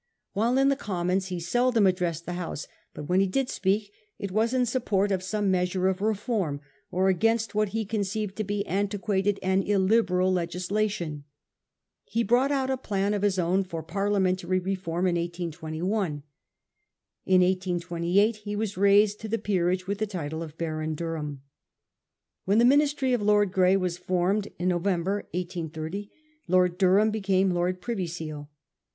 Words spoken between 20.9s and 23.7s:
Durham. When the Ministry of Lord